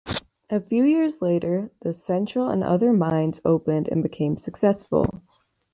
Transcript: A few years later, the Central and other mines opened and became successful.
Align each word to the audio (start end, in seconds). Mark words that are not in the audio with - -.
A 0.49 0.59
few 0.59 0.83
years 0.83 1.21
later, 1.21 1.69
the 1.81 1.93
Central 1.93 2.49
and 2.49 2.63
other 2.63 2.91
mines 2.91 3.39
opened 3.45 3.87
and 3.89 4.01
became 4.01 4.35
successful. 4.35 5.21